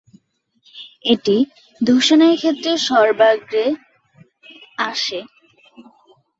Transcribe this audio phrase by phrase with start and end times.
[1.05, 1.35] এটি
[1.81, 3.65] দূষণের ক্ষেত্রে সর্বাগ্রে
[4.85, 5.19] আসে।